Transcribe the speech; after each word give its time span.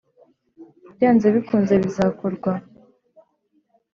Byanze 0.95 1.25
bikunze 1.35 1.73
bizakorwa 1.83 2.51